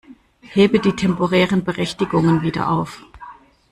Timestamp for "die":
0.79-0.93